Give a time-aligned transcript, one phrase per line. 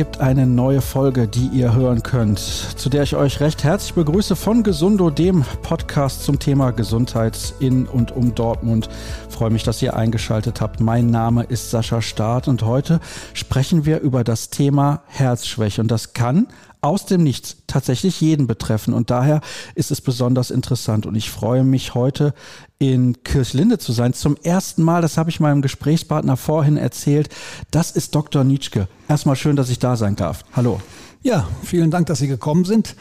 [0.00, 4.34] Gibt eine neue Folge, die ihr hören könnt, zu der ich euch recht herzlich begrüße
[4.34, 8.88] von Gesundo, dem Podcast zum Thema Gesundheit in und um Dortmund.
[9.28, 10.80] Ich freue mich, dass ihr eingeschaltet habt.
[10.80, 12.98] Mein Name ist Sascha Staat und heute
[13.34, 16.46] sprechen wir über das Thema Herzschwäche und das kann
[16.80, 18.94] aus dem Nichts tatsächlich jeden betreffen.
[18.94, 19.40] Und daher
[19.74, 21.06] ist es besonders interessant.
[21.06, 22.34] Und ich freue mich heute
[22.78, 24.14] in Kirchlinde zu sein.
[24.14, 27.28] Zum ersten Mal, das habe ich meinem Gesprächspartner vorhin erzählt.
[27.70, 28.44] Das ist Dr.
[28.44, 28.88] Nietzsche.
[29.08, 30.44] Erstmal schön, dass ich da sein darf.
[30.54, 30.80] Hallo.
[31.22, 32.96] Ja, vielen Dank, dass Sie gekommen sind.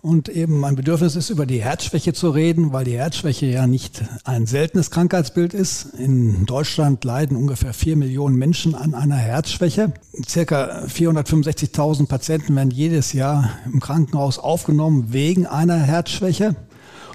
[0.00, 4.04] Und eben mein Bedürfnis ist, über die Herzschwäche zu reden, weil die Herzschwäche ja nicht
[4.22, 5.86] ein seltenes Krankheitsbild ist.
[5.98, 9.92] In Deutschland leiden ungefähr vier Millionen Menschen an einer Herzschwäche.
[10.24, 16.54] Circa 465.000 Patienten werden jedes Jahr im Krankenhaus aufgenommen wegen einer Herzschwäche.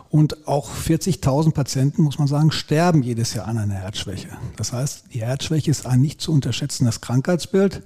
[0.09, 4.27] Und auch 40.000 Patienten, muss man sagen, sterben jedes Jahr an einer Herzschwäche.
[4.57, 7.81] Das heißt, die Herzschwäche ist ein nicht zu unterschätzendes Krankheitsbild.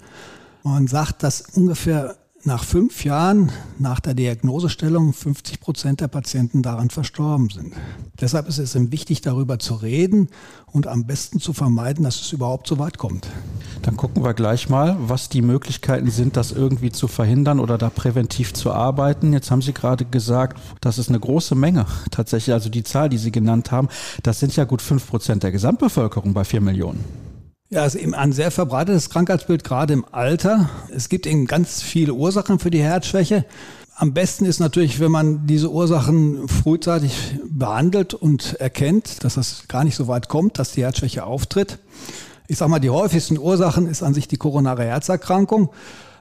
[0.63, 2.17] Man sagt, dass ungefähr
[2.47, 7.73] nach fünf Jahren nach der Diagnosestellung 50 Prozent der Patienten daran verstorben sind.
[8.21, 10.29] Deshalb ist es wichtig, darüber zu reden
[10.65, 13.27] und am besten zu vermeiden, dass es überhaupt so weit kommt.
[13.81, 17.89] Dann gucken wir gleich mal, was die Möglichkeiten sind, das irgendwie zu verhindern oder da
[17.89, 19.33] präventiv zu arbeiten.
[19.33, 22.53] Jetzt haben Sie gerade gesagt, das ist eine große Menge tatsächlich.
[22.53, 23.89] Also die Zahl, die Sie genannt haben,
[24.23, 27.03] das sind ja gut fünf Prozent der Gesamtbevölkerung bei vier Millionen.
[27.69, 30.69] Ja, ist eben ein sehr verbreitetes Krankheitsbild, gerade im Alter.
[30.89, 33.43] Es gibt eben ganz viele Ursachen für die Herzschwäche.
[33.93, 39.83] Am besten ist natürlich, wenn man diese Ursachen frühzeitig behandelt und erkennt, dass das gar
[39.83, 41.79] nicht so weit kommt, dass die Herzschwäche auftritt.
[42.47, 45.69] Ich sage mal, die häufigsten Ursachen ist an sich die koronare Herzerkrankung.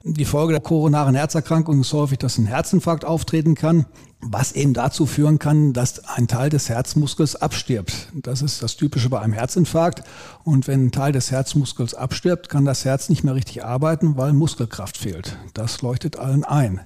[0.08, 3.86] Die Folge der koronaren Herzerkrankung ist häufig, dass ein Herzinfarkt auftreten kann,
[4.20, 8.12] was eben dazu führen kann, dass ein Teil des Herzmuskels abstirbt.
[8.14, 10.04] Das ist das Typische bei einem Herzinfarkt.
[10.44, 14.32] Und wenn ein Teil des Herzmuskels abstirbt, kann das Herz nicht mehr richtig arbeiten, weil
[14.32, 15.36] Muskelkraft fehlt.
[15.54, 16.82] Das leuchtet allen ein.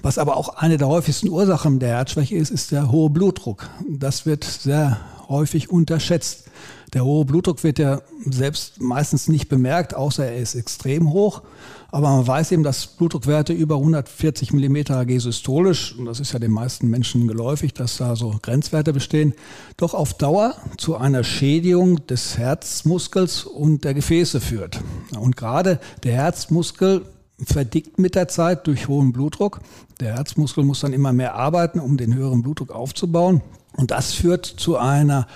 [0.00, 3.68] Was aber auch eine der häufigsten Ursachen der Herzschwäche ist, ist der hohe Blutdruck.
[3.88, 6.44] Das wird sehr häufig unterschätzt.
[6.92, 11.42] Der hohe Blutdruck wird ja selbst meistens nicht bemerkt, außer er ist extrem hoch.
[11.90, 16.38] Aber man weiß eben, dass Blutdruckwerte über 140 mm Hg systolisch, und das ist ja
[16.38, 19.34] den meisten Menschen geläufig, dass da so Grenzwerte bestehen,
[19.76, 24.80] doch auf Dauer zu einer Schädigung des Herzmuskels und der Gefäße führt.
[25.18, 27.02] Und gerade der Herzmuskel
[27.44, 29.60] verdickt mit der Zeit durch hohen Blutdruck.
[30.00, 33.40] Der Herzmuskel muss dann immer mehr arbeiten, um den höheren Blutdruck aufzubauen.
[33.76, 35.26] Und das führt zu einer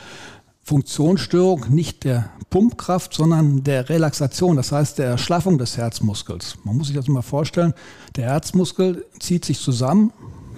[0.66, 6.58] Funktionsstörung nicht der Pumpkraft, sondern der Relaxation, das heißt der Erschlaffung des Herzmuskels.
[6.64, 7.72] Man muss sich das mal vorstellen,
[8.16, 10.12] der Herzmuskel zieht sich zusammen,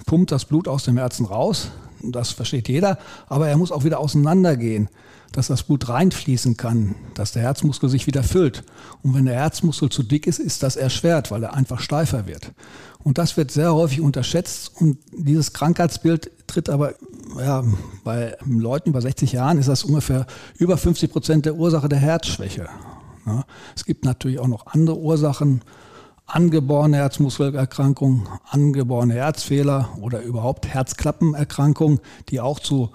[0.07, 1.69] pumpt das Blut aus dem Herzen raus,
[2.01, 2.97] das versteht jeder,
[3.27, 4.89] aber er muss auch wieder auseinandergehen,
[5.31, 8.63] dass das Blut reinfließen kann, dass der Herzmuskel sich wieder füllt.
[9.03, 12.51] Und wenn der Herzmuskel zu dick ist, ist das erschwert, weil er einfach steifer wird.
[13.03, 16.95] Und das wird sehr häufig unterschätzt und dieses Krankheitsbild tritt aber
[17.37, 17.63] ja,
[18.03, 20.25] bei Leuten über 60 Jahren ist das ungefähr
[20.57, 22.67] über 50 Prozent der Ursache der Herzschwäche.
[23.25, 23.45] Ja,
[23.75, 25.61] es gibt natürlich auch noch andere Ursachen,
[26.25, 32.89] angeborene Herzmuskelerkrankungen, angeborene Herzfehler oder überhaupt Herzklappenerkrankungen, die auch zu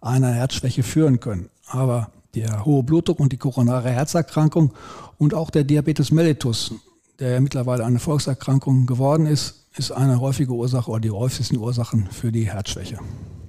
[0.00, 1.50] einer Herzschwäche führen können.
[1.66, 4.72] Aber der hohe Blutdruck und die koronare Herzerkrankung
[5.18, 6.74] und auch der Diabetes mellitus,
[7.18, 12.08] der ja mittlerweile eine Volkserkrankung geworden ist, ist eine häufige Ursache oder die häufigsten Ursachen
[12.10, 12.98] für die Herzschwäche.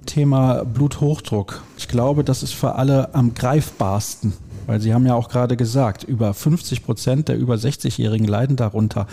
[0.08, 1.62] Thema Bluthochdruck.
[1.76, 4.32] Ich glaube, das ist für alle am greifbarsten,
[4.66, 9.06] weil Sie haben ja auch gerade gesagt, über 50 Prozent der über 60-Jährigen leiden darunter.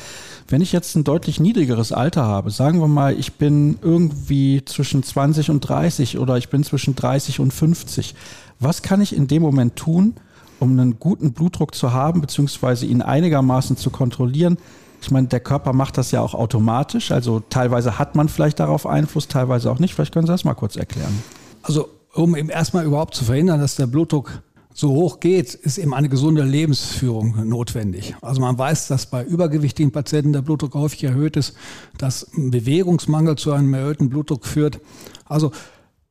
[0.47, 5.03] Wenn ich jetzt ein deutlich niedrigeres Alter habe, sagen wir mal, ich bin irgendwie zwischen
[5.03, 8.15] 20 und 30 oder ich bin zwischen 30 und 50,
[8.59, 10.15] was kann ich in dem Moment tun,
[10.59, 14.57] um einen guten Blutdruck zu haben, beziehungsweise ihn einigermaßen zu kontrollieren,
[15.05, 17.11] ich meine, der Körper macht das ja auch automatisch.
[17.11, 19.93] Also teilweise hat man vielleicht darauf Einfluss, teilweise auch nicht.
[19.93, 21.21] Vielleicht können Sie das mal kurz erklären.
[21.61, 24.41] Also um eben erstmal überhaupt zu verhindern, dass der Blutdruck
[24.73, 28.15] so hoch geht, ist eben eine gesunde Lebensführung notwendig.
[28.21, 31.53] Also man weiß, dass bei übergewichtigen Patienten der Blutdruck häufig erhöht ist,
[31.99, 34.79] dass ein Bewegungsmangel zu einem erhöhten Blutdruck führt.
[35.25, 35.51] Also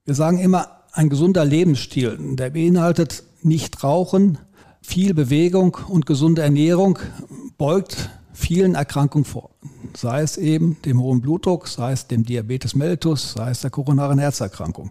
[0.05, 4.39] wir sagen immer, ein gesunder Lebensstil, der beinhaltet nicht Rauchen,
[4.83, 7.01] viel Bewegung und gesunde Ernährung,
[7.59, 9.51] beugt vielen Erkrankungen vor.
[9.97, 14.19] Sei es eben dem hohen Blutdruck, sei es dem Diabetes mellitus, sei es der koronaren
[14.19, 14.91] Herzerkrankung.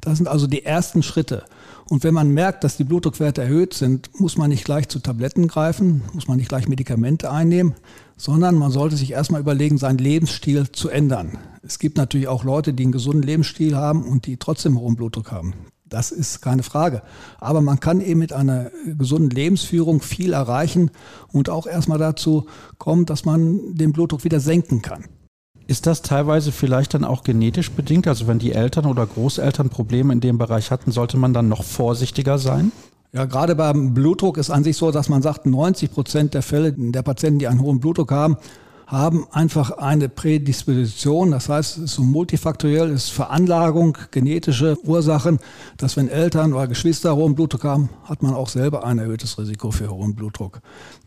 [0.00, 1.44] Das sind also die ersten Schritte.
[1.88, 5.48] Und wenn man merkt, dass die Blutdruckwerte erhöht sind, muss man nicht gleich zu Tabletten
[5.48, 7.74] greifen, muss man nicht gleich Medikamente einnehmen,
[8.16, 11.36] sondern man sollte sich erstmal überlegen, seinen Lebensstil zu ändern.
[11.62, 15.32] Es gibt natürlich auch Leute, die einen gesunden Lebensstil haben und die trotzdem hohen Blutdruck
[15.32, 15.54] haben
[15.94, 17.02] Das ist keine Frage.
[17.38, 20.90] Aber man kann eben mit einer gesunden Lebensführung viel erreichen
[21.30, 22.46] und auch erstmal dazu
[22.78, 25.04] kommen, dass man den Blutdruck wieder senken kann.
[25.68, 28.08] Ist das teilweise vielleicht dann auch genetisch bedingt?
[28.08, 31.62] Also wenn die Eltern oder Großeltern Probleme in dem Bereich hatten, sollte man dann noch
[31.62, 32.72] vorsichtiger sein?
[33.12, 36.72] Ja, gerade beim Blutdruck ist an sich so, dass man sagt, 90 Prozent der Fälle
[36.72, 38.36] der Patienten, die einen hohen Blutdruck haben,
[38.98, 41.30] haben einfach eine Prädisposition.
[41.32, 45.38] Das heißt, es ist so multifaktoriell, es ist Veranlagung, genetische Ursachen,
[45.76, 49.70] dass wenn Eltern oder Geschwister hohen Blutdruck haben, hat man auch selber ein erhöhtes Risiko
[49.70, 50.60] für hohen Blutdruck.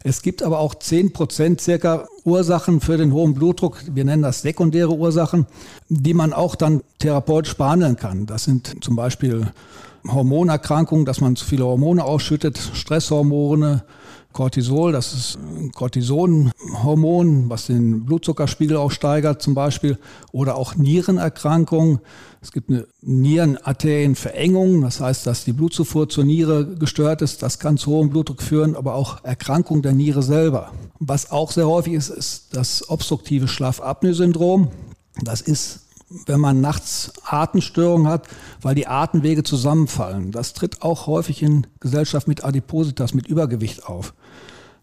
[0.03, 3.81] Es gibt aber auch 10 Prozent circa Ursachen für den hohen Blutdruck.
[3.93, 5.45] Wir nennen das sekundäre Ursachen,
[5.89, 8.25] die man auch dann therapeutisch behandeln kann.
[8.25, 9.47] Das sind zum Beispiel
[10.07, 13.83] Hormonerkrankungen, dass man zu viele Hormone ausschüttet, Stresshormone,
[14.37, 19.97] Cortisol, das ist ein Cortisonhormon, was den Blutzuckerspiegel auch steigert zum Beispiel,
[20.31, 22.01] oder auch Nierenerkrankungen.
[22.39, 27.41] Es gibt eine Nierenarterienverengung, das heißt, dass die Blutzufuhr zur Niere gestört ist.
[27.41, 30.71] Das kann zu hohem Blutdruck führen, aber auch Erkrankung der Niere selber.
[30.99, 34.67] Was auch sehr häufig ist, ist das obstruktive Schlafapnoe-Syndrom.
[35.23, 35.86] Das ist
[36.25, 38.27] wenn man nachts Atemstörungen hat,
[38.61, 40.31] weil die Atemwege zusammenfallen.
[40.31, 44.13] Das tritt auch häufig in Gesellschaft mit Adipositas, mit Übergewicht auf.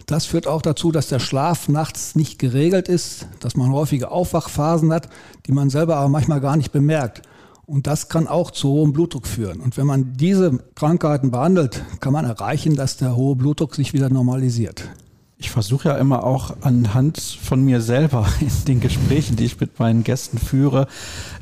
[0.06, 4.93] Das führt auch dazu, dass der Schlaf nachts nicht geregelt ist, dass man häufige Aufwachphasen
[4.93, 5.09] hat,
[5.47, 7.23] die man selber aber manchmal gar nicht bemerkt.
[7.67, 9.61] Und das kann auch zu hohem Blutdruck führen.
[9.61, 14.11] Und wenn man diese Krankheiten behandelt, kann man erreichen, dass der hohe Blutdruck sich wieder
[14.11, 14.91] normalisiert.
[15.36, 19.78] Ich versuche ja immer auch anhand von mir selber in den Gesprächen, die ich mit
[19.78, 20.86] meinen Gästen führe,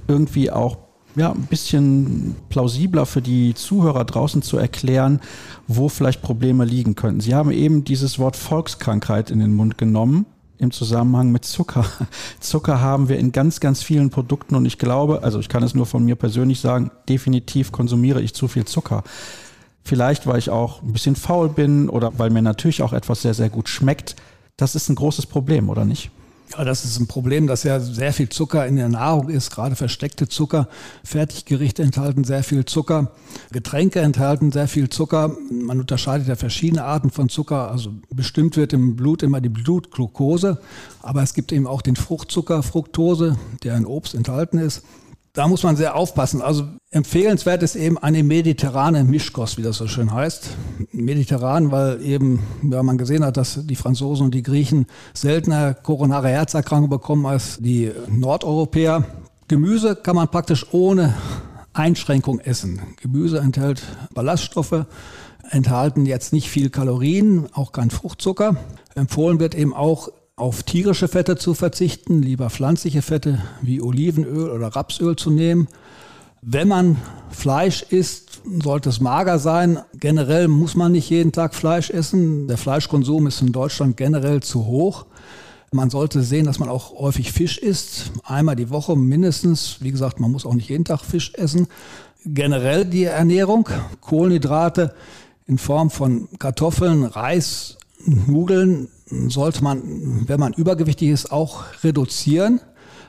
[0.08, 0.78] irgendwie auch
[1.14, 5.20] ja, ein bisschen plausibler für die Zuhörer draußen zu erklären,
[5.66, 7.20] wo vielleicht Probleme liegen könnten.
[7.20, 10.26] Sie haben eben dieses Wort Volkskrankheit in den Mund genommen
[10.58, 11.84] im Zusammenhang mit Zucker.
[12.40, 15.74] Zucker haben wir in ganz, ganz vielen Produkten und ich glaube, also ich kann es
[15.74, 19.02] nur von mir persönlich sagen, definitiv konsumiere ich zu viel Zucker.
[19.84, 23.34] Vielleicht, weil ich auch ein bisschen faul bin oder weil mir natürlich auch etwas sehr,
[23.34, 24.16] sehr gut schmeckt.
[24.56, 26.10] Das ist ein großes Problem, oder nicht?
[26.56, 29.74] Ja, das ist ein Problem, dass ja sehr viel Zucker in der Nahrung ist, gerade
[29.74, 30.68] versteckte Zucker.
[31.02, 33.12] Fertiggerichte enthalten sehr viel Zucker.
[33.52, 35.34] Getränke enthalten sehr viel Zucker.
[35.50, 37.70] Man unterscheidet ja verschiedene Arten von Zucker.
[37.70, 40.58] Also bestimmt wird im Blut immer die Blutglucose.
[41.00, 44.82] Aber es gibt eben auch den Fruchtzucker, Fructose, der in Obst enthalten ist
[45.32, 46.42] da muss man sehr aufpassen.
[46.42, 50.50] Also empfehlenswert ist eben eine mediterrane Mischkost, wie das so schön heißt.
[50.92, 52.40] Mediterran, weil eben,
[52.70, 57.58] ja, man gesehen hat, dass die Franzosen und die Griechen seltener koronare Herzerkrankungen bekommen als
[57.60, 59.04] die Nordeuropäer.
[59.48, 61.14] Gemüse kann man praktisch ohne
[61.72, 62.82] Einschränkung essen.
[63.00, 63.82] Gemüse enthält
[64.14, 64.84] Ballaststoffe,
[65.50, 68.56] enthalten jetzt nicht viel Kalorien, auch kein Fruchtzucker.
[68.94, 70.10] Empfohlen wird eben auch
[70.42, 75.68] auf tierische Fette zu verzichten, lieber pflanzliche Fette wie Olivenöl oder Rapsöl zu nehmen.
[76.40, 76.96] Wenn man
[77.30, 79.78] Fleisch isst, sollte es mager sein.
[79.94, 82.48] Generell muss man nicht jeden Tag Fleisch essen.
[82.48, 85.06] Der Fleischkonsum ist in Deutschland generell zu hoch.
[85.70, 89.76] Man sollte sehen, dass man auch häufig Fisch isst, einmal die Woche mindestens.
[89.78, 91.68] Wie gesagt, man muss auch nicht jeden Tag Fisch essen.
[92.24, 93.68] Generell die Ernährung,
[94.00, 94.92] Kohlenhydrate
[95.46, 98.88] in Form von Kartoffeln, Reis, Nudeln
[99.28, 102.60] sollte man, wenn man übergewichtig ist, auch reduzieren.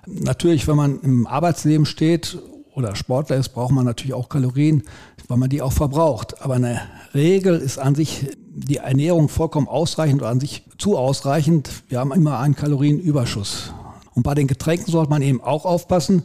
[0.05, 2.37] Natürlich, wenn man im Arbeitsleben steht
[2.73, 4.83] oder Sportler ist, braucht man natürlich auch Kalorien,
[5.27, 6.41] weil man die auch verbraucht.
[6.41, 6.81] Aber eine
[7.13, 11.69] Regel ist an sich die Ernährung vollkommen ausreichend oder an sich zu ausreichend.
[11.89, 13.73] Wir haben immer einen Kalorienüberschuss.
[14.13, 16.23] Und bei den Getränken sollte man eben auch aufpassen.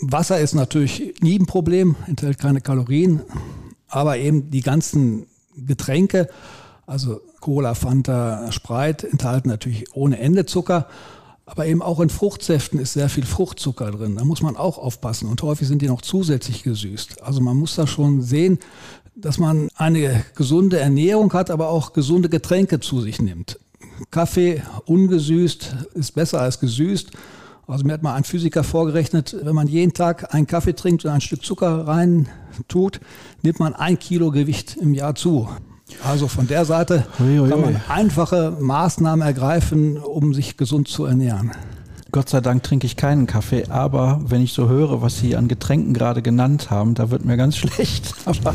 [0.00, 3.20] Wasser ist natürlich nie ein Problem, enthält keine Kalorien,
[3.88, 6.28] aber eben die ganzen Getränke,
[6.88, 10.86] also Cola, Fanta, Sprite enthalten natürlich ohne Ende Zucker.
[11.44, 14.16] Aber eben auch in Fruchtsäften ist sehr viel Fruchtzucker drin.
[14.16, 15.28] Da muss man auch aufpassen.
[15.28, 17.22] Und häufig sind die noch zusätzlich gesüßt.
[17.22, 18.58] Also man muss da schon sehen,
[19.14, 23.58] dass man eine gesunde Ernährung hat, aber auch gesunde Getränke zu sich nimmt.
[24.10, 27.10] Kaffee ungesüßt ist besser als gesüßt.
[27.66, 31.10] Also mir hat mal ein Physiker vorgerechnet, wenn man jeden Tag einen Kaffee trinkt und
[31.10, 32.28] ein Stück Zucker rein
[32.66, 33.00] tut,
[33.42, 35.48] nimmt man ein Kilo Gewicht im Jahr zu.
[36.04, 41.04] Also von der Seite ui, ui, kann man einfache Maßnahmen ergreifen, um sich gesund zu
[41.04, 41.52] ernähren.
[42.10, 45.46] Gott sei Dank trinke ich keinen Kaffee, aber wenn ich so höre, was Sie an
[45.46, 48.14] Getränken gerade genannt haben, da wird mir ganz schlecht.
[48.24, 48.54] Aber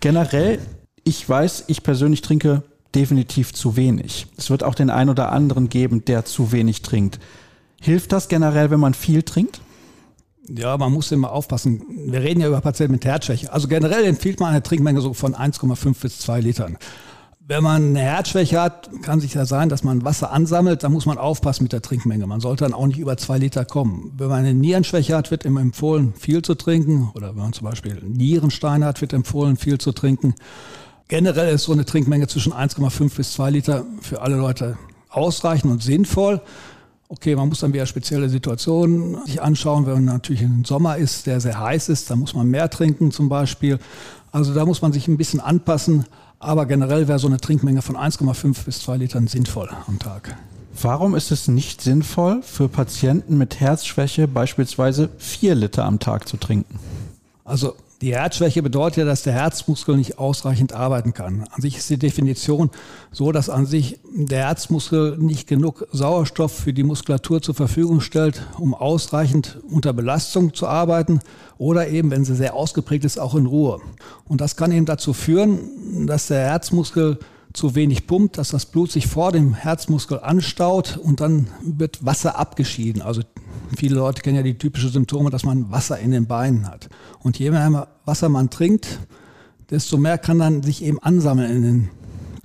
[0.00, 0.58] generell,
[1.04, 2.62] ich weiß, ich persönlich trinke
[2.94, 4.26] definitiv zu wenig.
[4.36, 7.20] Es wird auch den einen oder anderen geben, der zu wenig trinkt.
[7.80, 9.60] Hilft das generell, wenn man viel trinkt?
[10.48, 11.82] Ja, man muss immer aufpassen.
[12.06, 13.52] Wir reden ja über Patienten mit Herzschwäche.
[13.52, 16.78] Also generell empfiehlt man eine Trinkmenge so von 1,5 bis 2 Litern.
[17.50, 20.82] Wenn man eine Herzschwäche hat, kann sich ja sein, dass man Wasser ansammelt.
[20.82, 22.26] Da muss man aufpassen mit der Trinkmenge.
[22.26, 24.12] Man sollte dann auch nicht über zwei Liter kommen.
[24.18, 27.10] Wenn man eine Nierenschwäche hat, wird immer empfohlen, viel zu trinken.
[27.14, 30.34] Oder wenn man zum Beispiel Nierensteine hat, wird empfohlen, viel zu trinken.
[31.08, 34.76] Generell ist so eine Trinkmenge zwischen 1,5 bis 2 Liter für alle Leute
[35.08, 36.42] ausreichend und sinnvoll.
[37.10, 39.86] Okay, man muss dann wieder spezielle Situationen sich anschauen.
[39.86, 43.30] Wenn natürlich im Sommer ist, der sehr heiß ist, dann muss man mehr trinken zum
[43.30, 43.78] Beispiel.
[44.30, 46.04] Also da muss man sich ein bisschen anpassen.
[46.38, 50.36] Aber generell wäre so eine Trinkmenge von 1,5 bis 2 Litern sinnvoll am Tag.
[50.80, 56.36] Warum ist es nicht sinnvoll, für Patienten mit Herzschwäche beispielsweise 4 Liter am Tag zu
[56.36, 56.78] trinken?
[57.48, 61.46] Also die Herzschwäche bedeutet ja, dass der Herzmuskel nicht ausreichend arbeiten kann.
[61.50, 62.70] An sich ist die Definition
[63.10, 68.46] so, dass an sich der Herzmuskel nicht genug Sauerstoff für die Muskulatur zur Verfügung stellt,
[68.58, 71.20] um ausreichend unter Belastung zu arbeiten
[71.56, 73.80] oder eben, wenn sie sehr ausgeprägt ist, auch in Ruhe.
[74.26, 77.18] Und das kann eben dazu führen, dass der Herzmuskel
[77.58, 82.38] zu wenig pumpt, dass das Blut sich vor dem Herzmuskel anstaut und dann wird Wasser
[82.38, 83.02] abgeschieden.
[83.02, 83.22] Also
[83.76, 86.88] Viele Leute kennen ja die typischen Symptome, dass man Wasser in den Beinen hat.
[87.20, 89.00] Und je mehr Wasser man trinkt,
[89.70, 91.90] desto mehr kann dann sich eben ansammeln in den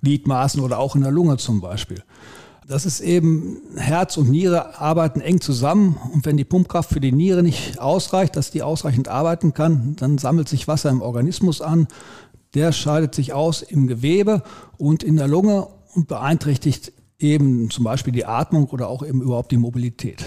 [0.02, 2.04] Gliedmaßen oder auch in der Lunge zum Beispiel.
[2.68, 7.12] Das ist eben, Herz und Niere arbeiten eng zusammen und wenn die Pumpkraft für die
[7.12, 11.88] Niere nicht ausreicht, dass die ausreichend arbeiten kann, dann sammelt sich Wasser im Organismus an.
[12.54, 14.44] Der scheidet sich aus im Gewebe
[14.78, 19.52] und in der Lunge und beeinträchtigt eben zum Beispiel die Atmung oder auch eben überhaupt
[19.52, 20.24] die Mobilität.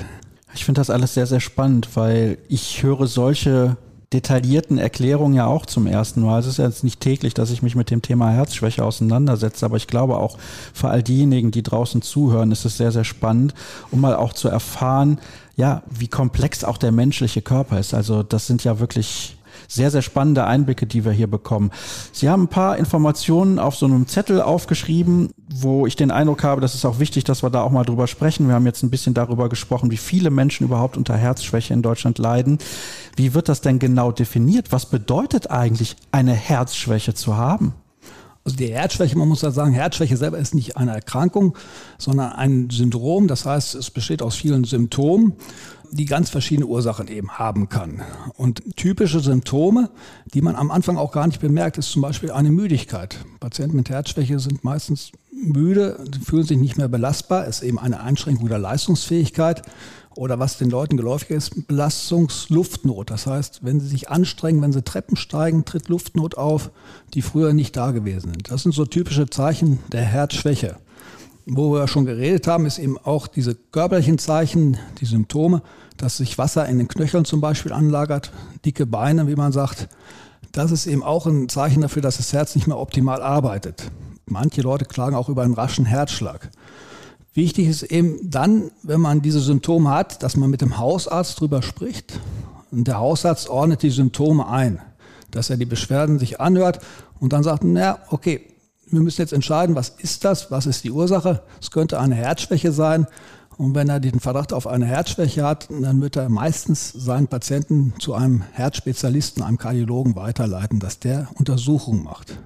[0.55, 3.77] Ich finde das alles sehr, sehr spannend, weil ich höre solche
[4.13, 6.39] detaillierten Erklärungen ja auch zum ersten Mal.
[6.39, 9.89] Es ist jetzt nicht täglich, dass ich mich mit dem Thema Herzschwäche auseinandersetze, aber ich
[9.89, 10.39] glaube auch
[10.73, 13.53] für all diejenigen, die draußen zuhören, ist es sehr, sehr spannend,
[13.91, 15.19] um mal auch zu erfahren,
[15.57, 17.95] ja, wie komplex auch der menschliche Körper ist.
[17.95, 19.36] Also das sind ja wirklich
[19.69, 21.71] sehr, sehr spannende Einblicke, die wir hier bekommen.
[22.13, 26.61] Sie haben ein paar Informationen auf so einem Zettel aufgeschrieben, wo ich den Eindruck habe,
[26.61, 28.49] das ist auch wichtig, dass wir da auch mal drüber sprechen.
[28.49, 32.19] Wir haben jetzt ein bisschen darüber gesprochen, wie viele Menschen überhaupt unter Herzschwäche in Deutschland
[32.19, 32.59] leiden.
[33.17, 34.73] Wie wird das denn genau definiert?
[34.73, 37.75] Was bedeutet eigentlich eine Herzschwäche zu haben?
[38.47, 41.59] Also die Herzschwäche, man muss ja sagen, Herzschwäche selber ist nicht eine Erkrankung,
[41.99, 43.27] sondern ein Syndrom.
[43.27, 45.33] Das heißt, es besteht aus vielen Symptomen
[45.91, 48.03] die ganz verschiedene Ursachen eben haben kann.
[48.37, 49.91] Und typische Symptome,
[50.35, 53.19] die man am Anfang auch gar nicht bemerkt, ist zum Beispiel eine Müdigkeit.
[53.41, 58.49] Patienten mit Herzschwäche sind meistens müde, fühlen sich nicht mehr belastbar, ist eben eine Einschränkung
[58.49, 59.63] der Leistungsfähigkeit.
[60.15, 63.11] Oder was den Leuten geläufig ist, Belastungsluftnot.
[63.11, 66.71] Das heißt, wenn sie sich anstrengen, wenn sie Treppen steigen, tritt Luftnot auf,
[67.13, 68.51] die früher nicht da gewesen sind.
[68.51, 70.79] Das sind so typische Zeichen der Herzschwäche
[71.47, 75.63] wo wir schon geredet haben, ist eben auch diese körperlichen Zeichen, die Symptome,
[75.97, 78.33] dass sich Wasser in den Knöcheln zum Beispiel anlagert,
[78.65, 79.89] dicke Beine, wie man sagt.
[80.51, 83.91] Das ist eben auch ein Zeichen dafür, dass das Herz nicht mehr optimal arbeitet.
[84.27, 86.51] Manche Leute klagen auch über einen raschen Herzschlag.
[87.33, 91.63] Wichtig ist eben dann, wenn man diese Symptome hat, dass man mit dem Hausarzt drüber
[91.63, 92.19] spricht.
[92.73, 94.81] Und der Hausarzt ordnet die Symptome ein,
[95.31, 96.81] dass er die Beschwerden sich anhört
[97.21, 98.41] und dann sagt, na, okay,
[98.89, 101.43] wir müssen jetzt entscheiden, was ist das, was ist die Ursache.
[101.61, 103.07] Es könnte eine Herzschwäche sein.
[103.59, 107.95] Und wenn er den Verdacht auf eine Herzschwäche hat, dann wird er meistens seinen Patienten
[107.99, 112.39] zu einem Herzspezialisten, einem Kardiologen weiterleiten, dass der Untersuchungen macht.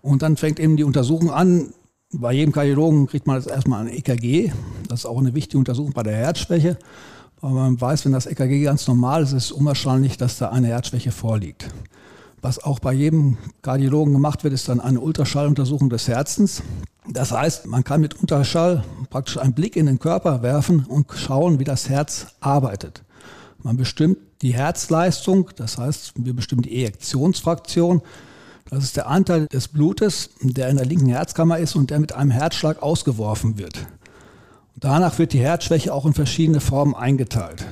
[0.00, 1.74] Und dann fängt eben die Untersuchung an.
[2.12, 4.52] Bei jedem Kardiologen kriegt man jetzt erstmal ein EKG.
[4.88, 6.78] Das ist auch eine wichtige Untersuchung bei der Herzschwäche.
[7.40, 10.68] Weil man weiß, wenn das EKG ganz normal ist, ist es unwahrscheinlich, dass da eine
[10.68, 11.68] Herzschwäche vorliegt.
[12.40, 16.62] Was auch bei jedem Kardiologen gemacht wird, ist dann eine Ultraschalluntersuchung des Herzens.
[17.08, 21.58] Das heißt, man kann mit Ultraschall praktisch einen Blick in den Körper werfen und schauen,
[21.58, 23.02] wie das Herz arbeitet.
[23.62, 28.02] Man bestimmt die Herzleistung, das heißt, wir bestimmen die Ejektionsfraktion.
[28.70, 32.12] Das ist der Anteil des Blutes, der in der linken Herzkammer ist und der mit
[32.12, 33.86] einem Herzschlag ausgeworfen wird.
[34.76, 37.66] Danach wird die Herzschwäche auch in verschiedene Formen eingeteilt.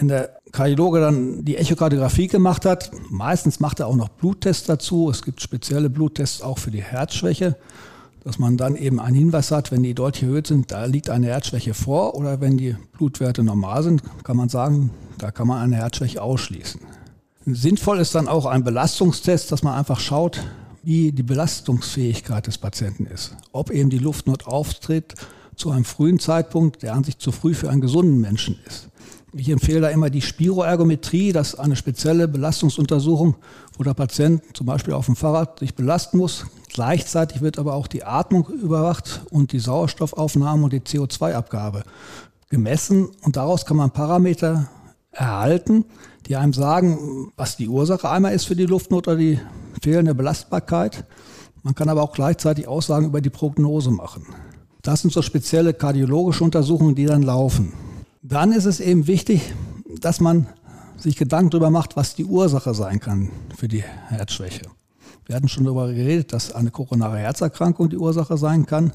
[0.00, 5.10] Wenn der Kardiologe dann die Echokardiographie gemacht hat, meistens macht er auch noch Bluttests dazu.
[5.10, 7.54] Es gibt spezielle Bluttests auch für die Herzschwäche,
[8.24, 11.26] dass man dann eben einen Hinweis hat, wenn die deutlich erhöht sind, da liegt eine
[11.26, 14.88] Herzschwäche vor oder wenn die Blutwerte normal sind, kann man sagen,
[15.18, 16.80] da kann man eine Herzschwäche ausschließen.
[17.44, 20.42] Sinnvoll ist dann auch ein Belastungstest, dass man einfach schaut,
[20.82, 23.36] wie die Belastungsfähigkeit des Patienten ist.
[23.52, 25.14] Ob eben die Luftnot auftritt
[25.56, 28.88] zu einem frühen Zeitpunkt, der an sich zu früh für einen gesunden Menschen ist.
[29.32, 33.36] Ich empfehle da immer die Spiroergometrie, das ist eine spezielle Belastungsuntersuchung,
[33.78, 36.46] wo der Patient zum Beispiel auf dem Fahrrad sich belasten muss.
[36.72, 41.84] Gleichzeitig wird aber auch die Atmung überwacht und die Sauerstoffaufnahme und die CO2-Abgabe
[42.48, 43.08] gemessen.
[43.22, 44.68] Und daraus kann man Parameter
[45.12, 45.84] erhalten,
[46.26, 49.40] die einem sagen, was die Ursache einmal ist für die Luftnot oder die
[49.80, 51.04] fehlende Belastbarkeit.
[51.62, 54.26] Man kann aber auch gleichzeitig Aussagen über die Prognose machen.
[54.82, 57.72] Das sind so spezielle kardiologische Untersuchungen, die dann laufen.
[58.30, 59.52] Dann ist es eben wichtig,
[60.00, 60.46] dass man
[60.96, 64.62] sich Gedanken darüber macht, was die Ursache sein kann für die Herzschwäche.
[65.26, 68.92] Wir hatten schon darüber geredet, dass eine koronare Herzerkrankung die Ursache sein kann.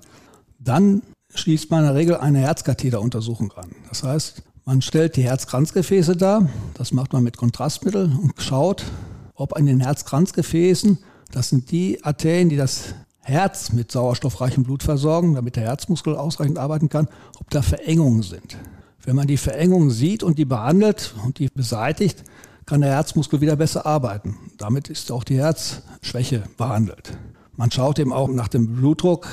[0.57, 1.01] Dann
[1.33, 3.71] schließt man in der Regel eine Herzkatheteruntersuchung an.
[3.89, 8.85] Das heißt, man stellt die Herzkranzgefäße dar, das macht man mit Kontrastmittel und schaut,
[9.33, 10.97] ob an den Herzkranzgefäßen,
[11.31, 16.57] das sind die Arterien, die das Herz mit sauerstoffreichem Blut versorgen, damit der Herzmuskel ausreichend
[16.57, 18.57] arbeiten kann, ob da Verengungen sind.
[19.05, 22.23] Wenn man die Verengung sieht und die behandelt und die beseitigt,
[22.65, 24.35] kann der Herzmuskel wieder besser arbeiten.
[24.57, 27.15] Damit ist auch die Herzschwäche behandelt.
[27.55, 29.27] Man schaut eben auch nach dem Blutdruck.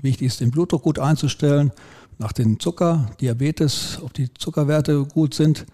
[0.00, 1.72] Wichtig ist, den Blutdruck gut einzustellen,
[2.18, 5.66] nach dem Zucker, Diabetes, ob die Zuckerwerte gut sind.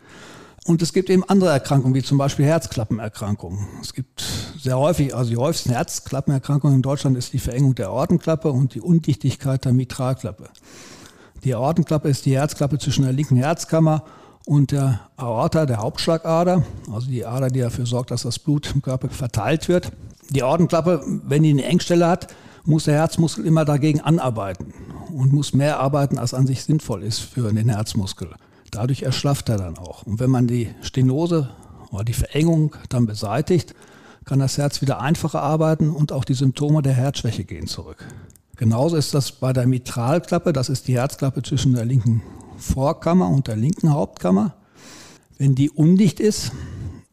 [0.65, 3.67] Und es gibt eben andere Erkrankungen, wie zum Beispiel Herzklappenerkrankungen.
[3.83, 4.25] Es gibt
[4.59, 8.81] sehr häufig, also die häufigsten Herzklappenerkrankungen in Deutschland ist die Verengung der Aortenklappe und die
[8.81, 10.49] Undichtigkeit der Mitralklappe.
[11.45, 14.05] Die Aortenklappe ist die Herzklappe zwischen der linken Herzkammer
[14.47, 18.81] und der Aorta, der Hauptschlagader, also die Ader, die dafür sorgt, dass das Blut im
[18.81, 19.91] Körper verteilt wird.
[20.31, 22.33] Die Aortenklappe, wenn die eine Engstelle hat,
[22.65, 24.73] muss der Herzmuskel immer dagegen anarbeiten
[25.13, 28.29] und muss mehr arbeiten, als an sich sinnvoll ist für den Herzmuskel.
[28.71, 30.05] Dadurch erschlafft er dann auch.
[30.05, 31.51] Und wenn man die Stenose
[31.91, 33.75] oder die Verengung dann beseitigt,
[34.25, 38.07] kann das Herz wieder einfacher arbeiten und auch die Symptome der Herzschwäche gehen zurück.
[38.63, 42.23] Genauso ist das bei der Mitralklappe, das ist die Herzklappe zwischen der linken
[42.59, 44.55] Vorkammer und der linken Hauptkammer.
[45.37, 46.53] Wenn die undicht ist,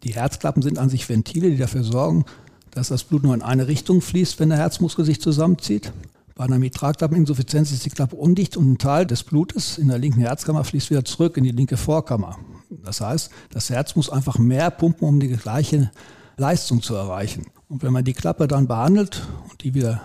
[0.03, 2.25] die Herzklappen sind an sich Ventile, die dafür sorgen,
[2.70, 5.91] dass das Blut nur in eine Richtung fließt, wenn der Herzmuskel sich zusammenzieht.
[6.36, 10.22] Bei einer Mitralklappeninsuffizienz ist die Klappe undicht und ein Teil des Blutes in der linken
[10.22, 12.38] Herzkammer fließt wieder zurück in die linke Vorkammer.
[12.70, 15.89] Das heißt, das Herz muss einfach mehr pumpen, um die gleiche
[16.38, 17.48] Leistung zu erreichen.
[17.70, 20.03] Und wenn man die Klappe dann behandelt und die wieder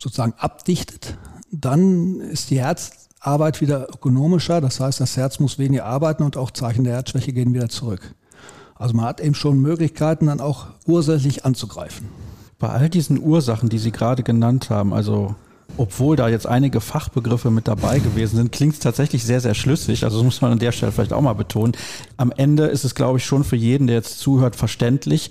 [0.00, 1.16] sozusagen abdichtet,
[1.50, 4.60] dann ist die Herzarbeit wieder ökonomischer.
[4.60, 8.14] Das heißt, das Herz muss weniger arbeiten und auch Zeichen der Herzschwäche gehen wieder zurück.
[8.74, 12.08] Also man hat eben schon Möglichkeiten, dann auch ursächlich anzugreifen.
[12.58, 15.34] Bei all diesen Ursachen, die Sie gerade genannt haben, also
[15.76, 20.04] obwohl da jetzt einige Fachbegriffe mit dabei gewesen sind, klingt es tatsächlich sehr, sehr schlüssig.
[20.04, 21.72] Also das muss man an der Stelle vielleicht auch mal betonen.
[22.16, 25.30] Am Ende ist es, glaube ich, schon für jeden, der jetzt zuhört, verständlich.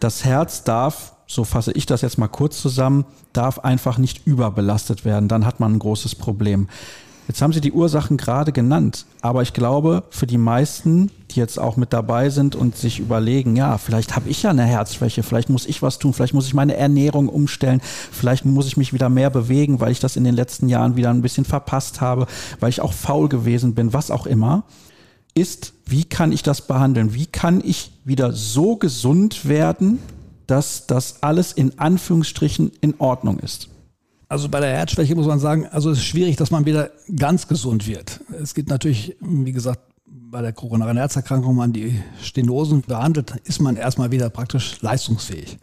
[0.00, 5.04] Das Herz darf so fasse ich das jetzt mal kurz zusammen, darf einfach nicht überbelastet
[5.04, 5.28] werden.
[5.28, 6.68] Dann hat man ein großes Problem.
[7.28, 11.58] Jetzt haben Sie die Ursachen gerade genannt, aber ich glaube, für die meisten, die jetzt
[11.58, 15.50] auch mit dabei sind und sich überlegen, ja, vielleicht habe ich ja eine Herzschwäche, vielleicht
[15.50, 19.10] muss ich was tun, vielleicht muss ich meine Ernährung umstellen, vielleicht muss ich mich wieder
[19.10, 22.26] mehr bewegen, weil ich das in den letzten Jahren wieder ein bisschen verpasst habe,
[22.60, 24.64] weil ich auch faul gewesen bin, was auch immer,
[25.34, 27.12] ist, wie kann ich das behandeln?
[27.12, 29.98] Wie kann ich wieder so gesund werden,
[30.48, 33.68] dass das alles in Anführungsstrichen in Ordnung ist?
[34.28, 37.48] Also bei der Herzschwäche muss man sagen, also es ist schwierig, dass man wieder ganz
[37.48, 38.20] gesund wird.
[38.42, 43.60] Es gibt natürlich, wie gesagt, bei der koronaren Herzerkrankung, wenn man die Stenosen behandelt, ist
[43.60, 45.58] man erstmal wieder praktisch leistungsfähig.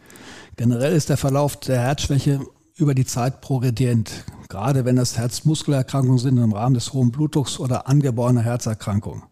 [0.56, 2.40] Generell ist der Verlauf der Herzschwäche
[2.76, 7.88] über die Zeit progredient, gerade wenn das Herzmuskelerkrankungen sind im Rahmen des hohen Blutdrucks oder
[7.88, 9.22] angeborene Herzerkrankungen.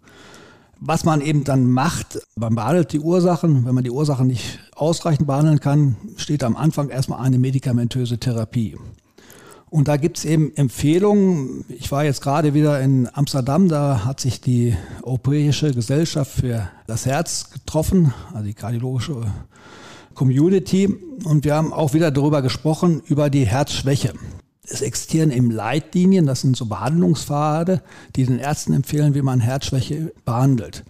[0.86, 3.64] Was man eben dann macht, man behandelt die Ursachen.
[3.64, 8.76] Wenn man die Ursachen nicht ausreichend behandeln kann, steht am Anfang erstmal eine medikamentöse Therapie.
[9.70, 11.64] Und da gibt es eben Empfehlungen.
[11.70, 17.06] Ich war jetzt gerade wieder in Amsterdam, da hat sich die Europäische Gesellschaft für das
[17.06, 19.22] Herz getroffen, also die kardiologische
[20.12, 20.94] Community.
[21.24, 24.12] Und wir haben auch wieder darüber gesprochen, über die Herzschwäche.
[24.66, 27.82] Es existieren eben Leitlinien, das sind so Behandlungspfade,
[28.16, 30.84] die den Ärzten empfehlen, wie man Herzschwäche behandelt.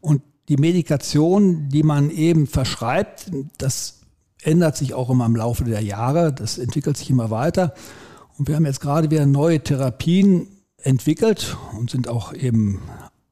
[0.00, 4.00] Und die Medikation, die man eben verschreibt, das
[4.42, 7.74] ändert sich auch immer im Laufe der Jahre, das entwickelt sich immer weiter.
[8.38, 10.48] Und wir haben jetzt gerade wieder neue Therapien
[10.82, 12.80] entwickelt und sind auch eben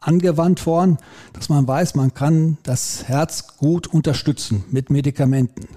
[0.01, 0.99] angewandt worden,
[1.33, 5.69] dass man weiß, man kann das Herz gut unterstützen mit Medikamenten.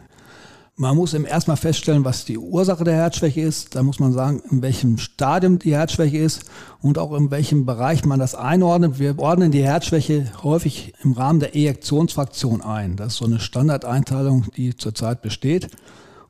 [0.80, 3.74] Man muss eben erstmal feststellen, was die Ursache der Herzschwäche ist.
[3.74, 6.44] Da muss man sagen, in welchem Stadium die Herzschwäche ist
[6.84, 9.00] und auch in welchem Bereich man das einordnet.
[9.00, 12.96] Wir ordnen die Herzschwäche häufig im Rahmen der Ejektionsfraktion ein.
[12.96, 15.70] Das ist so eine Standardeinteilung, die zurzeit besteht.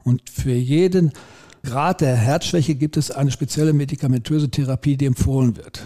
[0.06, 1.12] Und für jeden
[1.62, 5.86] Grad der Herzschwäche gibt es eine spezielle medikamentöse Therapie, die empfohlen wird.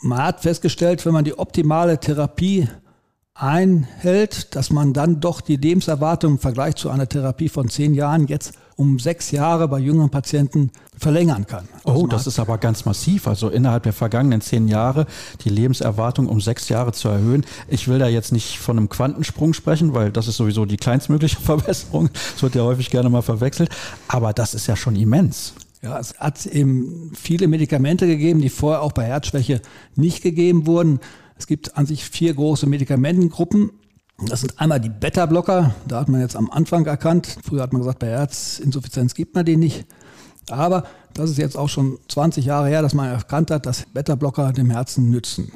[0.00, 2.66] Man hat festgestellt, wenn man die optimale Therapie
[3.36, 8.26] einhält, dass man dann doch die Lebenserwartung im Vergleich zu einer Therapie von zehn Jahren
[8.26, 11.66] jetzt um sechs Jahre bei jüngeren Patienten verlängern kann.
[11.84, 13.26] Also oh, das ist aber ganz massiv.
[13.26, 15.06] Also innerhalb der vergangenen zehn Jahre
[15.44, 17.44] die Lebenserwartung um sechs Jahre zu erhöhen.
[17.68, 21.36] Ich will da jetzt nicht von einem Quantensprung sprechen, weil das ist sowieso die kleinstmögliche
[21.40, 22.10] Verbesserung.
[22.32, 23.70] Das wird ja häufig gerne mal verwechselt.
[24.08, 25.54] Aber das ist ja schon immens.
[25.82, 29.60] Ja, es hat eben viele Medikamente gegeben, die vorher auch bei Herzschwäche
[29.94, 31.00] nicht gegeben wurden.
[31.38, 33.70] Es gibt an sich vier große Medikamentengruppen.
[34.26, 35.74] Das sind einmal die Beta-Blocker.
[35.86, 37.36] Da hat man jetzt am Anfang erkannt.
[37.44, 39.84] Früher hat man gesagt, bei Herzinsuffizienz gibt man die nicht.
[40.48, 44.52] Aber das ist jetzt auch schon 20 Jahre her, dass man erkannt hat, dass Beta-Blocker
[44.52, 45.50] dem Herzen nützen.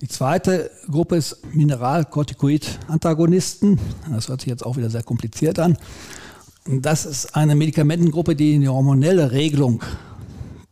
[0.00, 3.78] Die zweite Gruppe ist Mineralkortikoid-Antagonisten.
[4.10, 5.78] Das hört sich jetzt auch wieder sehr kompliziert an.
[6.66, 9.84] Das ist eine Medikamentengruppe, die in die hormonelle Regelung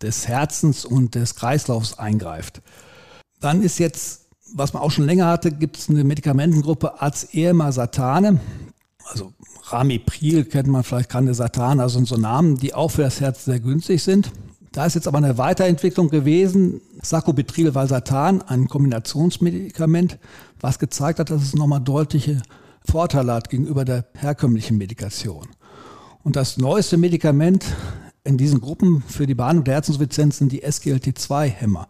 [0.02, 2.60] des Herzens und des Kreislaufs eingreift.
[3.40, 8.40] Dann ist jetzt, was man auch schon länger hatte, gibt es eine Medikamentengruppe Azemasatane,
[9.04, 9.32] also
[9.64, 14.02] Ramipril kennt man vielleicht, Candesatan, also so Namen, die auch für das Herz sehr günstig
[14.02, 14.30] sind.
[14.72, 20.18] Da ist jetzt aber eine Weiterentwicklung gewesen, Sacubitril-Valsartan, ein Kombinationsmedikament,
[20.60, 22.40] was gezeigt hat, dass es nochmal deutliche
[22.84, 25.48] Vorteile hat gegenüber der herkömmlichen Medikation.
[26.22, 27.64] Und das neueste Medikament
[28.22, 31.88] in diesen Gruppen für die Behandlung der Herzinsuffizienz sind die SGLT2-Hämmer.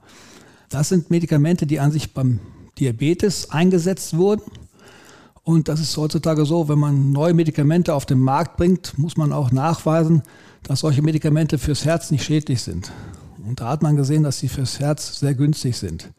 [0.70, 2.38] Das sind Medikamente, die an sich beim
[2.78, 4.44] Diabetes eingesetzt wurden.
[5.42, 9.32] Und das ist heutzutage so, wenn man neue Medikamente auf den Markt bringt, muss man
[9.32, 10.22] auch nachweisen,
[10.62, 12.92] dass solche Medikamente fürs Herz nicht schädlich sind.
[13.44, 16.12] Und da hat man gesehen, dass sie fürs Herz sehr günstig sind.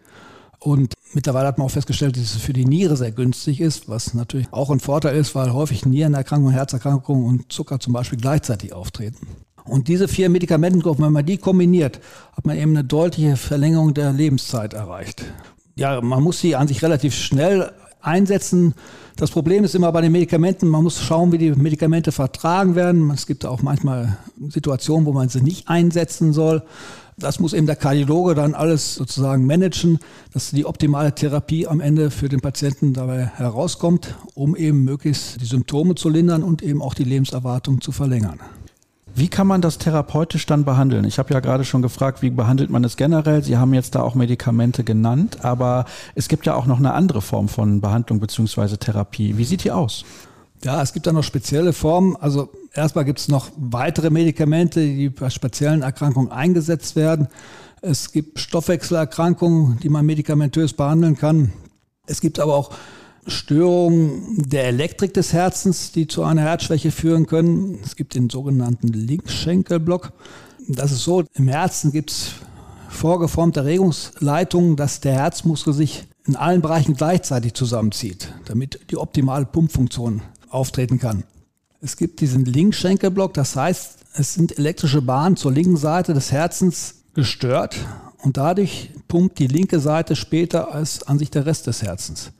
[0.59, 4.13] Und mittlerweile hat man auch festgestellt, dass es für die Niere sehr günstig ist, was
[4.13, 9.27] natürlich auch ein Vorteil ist, weil häufig Nierenerkrankungen, Herzerkrankungen und Zucker zum Beispiel gleichzeitig auftreten.
[9.65, 11.99] Und diese vier Medikamentengruppen, wenn man die kombiniert,
[12.35, 15.23] hat man eben eine deutliche Verlängerung der Lebenszeit erreicht.
[15.75, 17.71] Ja, man muss sie an sich relativ schnell
[18.01, 18.73] einsetzen.
[19.15, 23.11] Das Problem ist immer bei den Medikamenten, man muss schauen, wie die Medikamente vertragen werden.
[23.11, 24.17] Es gibt auch manchmal
[24.49, 26.63] Situationen, wo man sie nicht einsetzen soll.
[27.17, 29.99] Das muss eben der Kardiologe dann alles sozusagen managen,
[30.33, 35.45] dass die optimale Therapie am Ende für den Patienten dabei herauskommt, um eben möglichst die
[35.45, 38.39] Symptome zu lindern und eben auch die Lebenserwartung zu verlängern.
[39.13, 41.05] Wie kann man das therapeutisch dann behandeln?
[41.05, 43.43] Ich habe ja gerade schon gefragt, wie behandelt man es generell?
[43.43, 47.21] Sie haben jetzt da auch Medikamente genannt, aber es gibt ja auch noch eine andere
[47.21, 48.77] Form von Behandlung bzw.
[48.77, 49.37] Therapie.
[49.37, 50.05] Wie sieht die aus?
[50.63, 52.15] Ja, es gibt da noch spezielle Formen.
[52.15, 57.27] Also erstmal gibt es noch weitere Medikamente, die bei speziellen Erkrankungen eingesetzt werden.
[57.81, 61.51] Es gibt Stoffwechselerkrankungen, die man medikamentös behandeln kann.
[62.05, 62.71] Es gibt aber auch
[63.27, 67.79] Störungen der Elektrik des Herzens, die zu einer Herzschwäche führen können.
[67.83, 70.13] Es gibt den sogenannten Linkschenkelblock.
[70.67, 72.31] Das ist so, im Herzen gibt es
[72.89, 80.21] vorgeformte Regungsleitungen, dass der Herzmuskel sich in allen Bereichen gleichzeitig zusammenzieht, damit die optimale Pumpfunktion
[80.49, 81.23] auftreten kann.
[81.79, 87.03] Es gibt diesen Linkschenkelblock, das heißt, es sind elektrische Bahnen zur linken Seite des Herzens
[87.13, 87.77] gestört
[88.19, 92.31] und dadurch pumpt die linke Seite später als an sich der Rest des Herzens.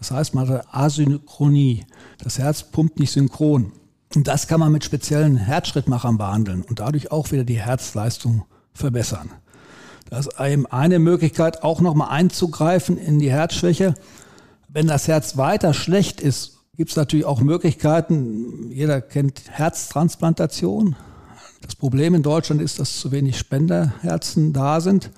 [0.00, 1.86] Das heißt, man hat Asynchronie.
[2.18, 3.72] Das Herz pumpt nicht synchron.
[4.16, 9.30] Und das kann man mit speziellen Herzschrittmachern behandeln und dadurch auch wieder die Herzleistung verbessern.
[10.08, 13.94] Das ist eben eine Möglichkeit, auch nochmal einzugreifen in die Herzschwäche.
[14.68, 18.70] Wenn das Herz weiter schlecht ist, gibt es natürlich auch Möglichkeiten.
[18.72, 20.96] Jeder kennt Herztransplantation.
[21.60, 25.10] Das Problem in Deutschland ist, dass zu wenig Spenderherzen da sind.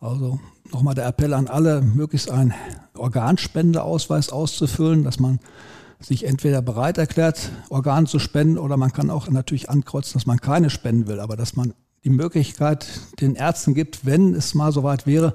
[0.00, 0.38] Also
[0.72, 2.54] nochmal der Appell an alle, möglichst einen
[2.96, 5.40] Organspendeausweis auszufüllen, dass man
[6.00, 10.38] sich entweder bereit erklärt, Organe zu spenden, oder man kann auch natürlich ankreuzen, dass man
[10.38, 12.86] keine spenden will, aber dass man die Möglichkeit
[13.20, 15.34] den Ärzten gibt, wenn es mal soweit wäre,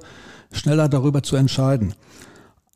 [0.52, 1.94] schneller darüber zu entscheiden.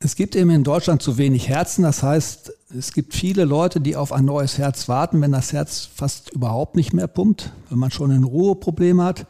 [0.00, 3.96] Es gibt eben in Deutschland zu wenig Herzen, das heißt, es gibt viele Leute, die
[3.96, 7.90] auf ein neues Herz warten, wenn das Herz fast überhaupt nicht mehr pumpt, wenn man
[7.90, 9.26] schon ein Ruheproblem hat.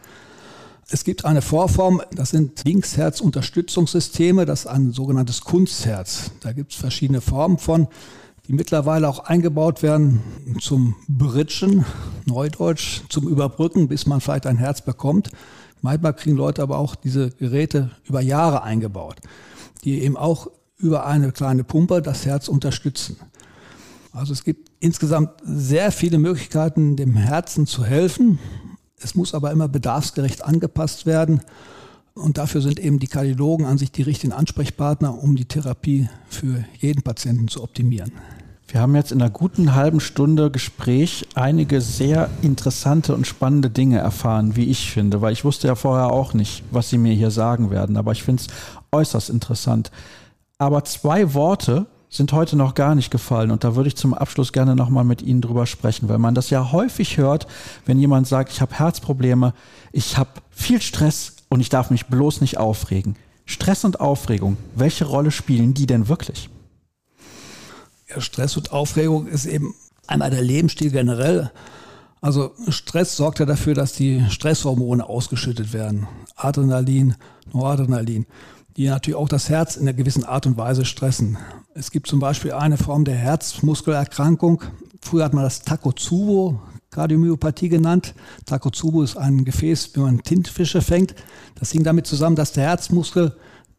[0.90, 6.30] Es gibt eine Vorform, das sind Linksherzunterstützungssysteme, das ist ein sogenanntes Kunstherz.
[6.40, 7.88] Da gibt es verschiedene Formen von,
[8.46, 10.22] die mittlerweile auch eingebaut werden
[10.62, 11.84] zum Bridgen,
[12.24, 15.30] Neudeutsch, zum Überbrücken, bis man vielleicht ein Herz bekommt.
[15.82, 19.16] Manchmal kriegen Leute aber auch diese Geräte über Jahre eingebaut,
[19.84, 23.18] die eben auch über eine kleine Pumpe das Herz unterstützen.
[24.12, 28.38] Also es gibt insgesamt sehr viele Möglichkeiten, dem Herzen zu helfen.
[29.00, 31.40] Es muss aber immer bedarfsgerecht angepasst werden.
[32.14, 36.64] Und dafür sind eben die Kardiologen an sich die richtigen Ansprechpartner, um die Therapie für
[36.78, 38.12] jeden Patienten zu optimieren.
[38.70, 43.98] Wir haben jetzt in einer guten halben Stunde Gespräch einige sehr interessante und spannende Dinge
[43.98, 47.30] erfahren, wie ich finde, weil ich wusste ja vorher auch nicht, was Sie mir hier
[47.30, 48.48] sagen werden, aber ich finde es
[48.92, 49.90] äußerst interessant.
[50.58, 54.52] Aber zwei Worte sind heute noch gar nicht gefallen und da würde ich zum Abschluss
[54.52, 57.46] gerne nochmal mit Ihnen drüber sprechen, weil man das ja häufig hört,
[57.84, 59.52] wenn jemand sagt, ich habe Herzprobleme,
[59.92, 63.16] ich habe viel Stress und ich darf mich bloß nicht aufregen.
[63.44, 66.50] Stress und Aufregung, welche Rolle spielen die denn wirklich?
[68.08, 69.74] Ja, Stress und Aufregung ist eben
[70.06, 71.50] einmal der Lebensstil generell.
[72.20, 76.08] Also Stress sorgt ja dafür, dass die Stresshormone ausgeschüttet werden.
[76.36, 77.14] Adrenalin,
[77.52, 78.26] Noradrenalin
[78.78, 81.36] die natürlich auch das Herz in einer gewissen Art und Weise stressen.
[81.74, 84.62] Es gibt zum Beispiel eine Form der Herzmuskelerkrankung.
[85.02, 86.60] Früher hat man das Takotsubo
[86.90, 88.14] Kardiomyopathie genannt.
[88.46, 91.16] Takotsubo ist ein Gefäß, wenn man Tintenfische fängt.
[91.56, 93.36] Das hing damit zusammen, dass der Herzmuskel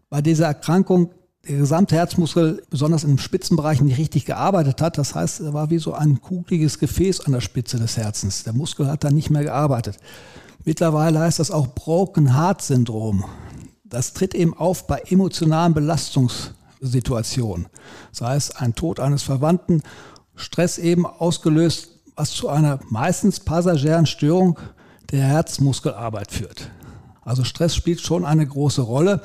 [0.09, 1.11] bei dieser Erkrankung
[1.47, 4.97] der gesamte Herzmuskel, besonders im Spitzenbereich, nicht richtig gearbeitet hat.
[4.97, 8.43] Das heißt, er war wie so ein kugeliges Gefäß an der Spitze des Herzens.
[8.43, 9.97] Der Muskel hat dann nicht mehr gearbeitet.
[10.65, 13.23] Mittlerweile heißt das auch Broken Heart Syndrom.
[13.89, 17.67] Das tritt eben auf bei emotionalen Belastungssituationen.
[18.11, 19.81] Sei es ein Tod eines Verwandten,
[20.35, 24.59] Stress eben ausgelöst, was zu einer meistens passagieren Störung
[25.11, 26.69] der Herzmuskelarbeit führt.
[27.21, 29.21] Also Stress spielt schon eine große Rolle.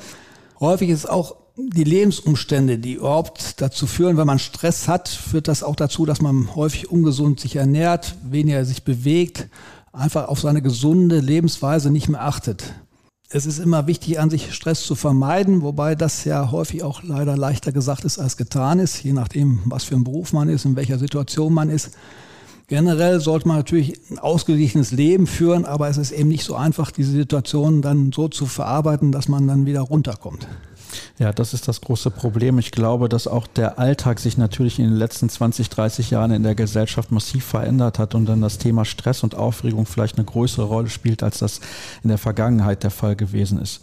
[0.59, 5.63] Häufig ist auch die Lebensumstände, die überhaupt dazu führen, wenn man Stress hat, führt das
[5.63, 9.47] auch dazu, dass man häufig ungesund sich ernährt, weniger sich bewegt,
[9.93, 12.73] einfach auf seine gesunde Lebensweise nicht mehr achtet.
[13.35, 17.35] Es ist immer wichtig, an sich Stress zu vermeiden, wobei das ja häufig auch leider
[17.35, 20.77] leichter gesagt ist als getan ist, je nachdem, was für ein Beruf man ist, in
[20.77, 21.97] welcher Situation man ist.
[22.67, 26.91] Generell sollte man natürlich ein ausgeglichenes Leben führen, aber es ist eben nicht so einfach,
[26.91, 30.47] diese Situation dann so zu verarbeiten, dass man dann wieder runterkommt.
[31.17, 32.59] Ja, das ist das große Problem.
[32.59, 36.43] Ich glaube, dass auch der Alltag sich natürlich in den letzten 20, 30 Jahren in
[36.43, 40.65] der Gesellschaft massiv verändert hat und dann das Thema Stress und Aufregung vielleicht eine größere
[40.65, 41.61] Rolle spielt, als das
[42.03, 43.81] in der Vergangenheit der Fall gewesen ist.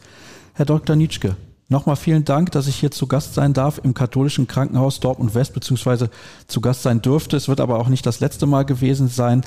[0.55, 0.97] Herr Dr.
[0.97, 1.37] Nitschke,
[1.73, 5.55] Nochmal vielen Dank, dass ich hier zu Gast sein darf im katholischen Krankenhaus Dortmund West,
[5.55, 6.11] beziehungsweise
[6.47, 7.35] zu Gast sein dürfte.
[7.35, 9.43] Es wird aber auch nicht das letzte Mal gewesen sein.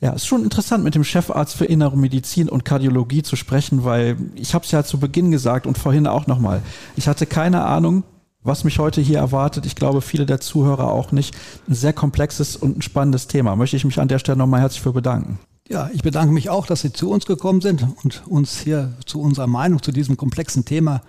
[0.00, 4.16] Ja, ist schon interessant, mit dem Chefarzt für Innere Medizin und Kardiologie zu sprechen, weil
[4.34, 6.62] ich habe es ja zu Beginn gesagt und vorhin auch nochmal.
[6.96, 8.04] Ich hatte keine Ahnung,
[8.42, 9.66] was mich heute hier erwartet.
[9.66, 11.36] Ich glaube, viele der Zuhörer auch nicht.
[11.68, 13.56] Ein sehr komplexes und ein spannendes Thema.
[13.56, 15.38] Möchte ich mich an der Stelle nochmal herzlich für bedanken.
[15.68, 19.20] Ja, ich bedanke mich auch, dass Sie zu uns gekommen sind und uns hier zu
[19.20, 21.02] unserer Meinung zu diesem komplexen Thema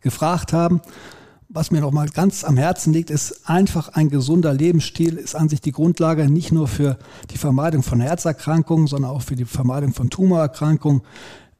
[0.00, 0.80] gefragt haben.
[1.56, 5.48] Was mir noch mal ganz am Herzen liegt, ist einfach ein gesunder Lebensstil ist an
[5.48, 6.98] sich die Grundlage nicht nur für
[7.30, 11.00] die Vermeidung von Herzerkrankungen, sondern auch für die Vermeidung von Tumorerkrankungen.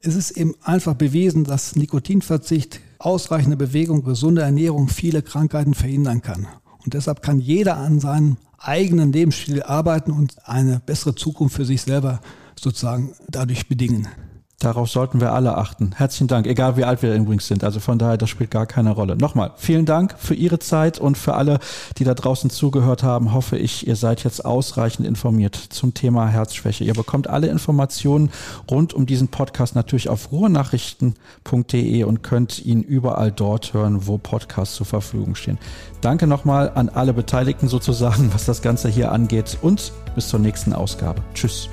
[0.02, 6.46] Es ist eben einfach bewiesen, dass Nikotinverzicht, ausreichende Bewegung, gesunde Ernährung viele Krankheiten verhindern kann.
[6.84, 11.80] Und deshalb kann jeder an seinem eigenen Lebensstil arbeiten und eine bessere Zukunft für sich
[11.80, 12.20] selber
[12.54, 14.08] sozusagen dadurch bedingen.
[14.58, 15.92] Darauf sollten wir alle achten.
[15.94, 17.62] Herzlichen Dank, egal wie alt wir übrigens sind.
[17.62, 19.14] Also von daher, das spielt gar keine Rolle.
[19.14, 21.58] Nochmal, vielen Dank für Ihre Zeit und für alle,
[21.98, 23.34] die da draußen zugehört haben.
[23.34, 26.84] Hoffe ich, ihr seid jetzt ausreichend informiert zum Thema Herzschwäche.
[26.84, 28.30] Ihr bekommt alle Informationen
[28.70, 34.74] rund um diesen Podcast natürlich auf ruhrnachrichten.de und könnt ihn überall dort hören, wo Podcasts
[34.74, 35.58] zur Verfügung stehen.
[36.00, 40.72] Danke nochmal an alle Beteiligten sozusagen, was das Ganze hier angeht und bis zur nächsten
[40.72, 41.20] Ausgabe.
[41.34, 41.68] Tschüss.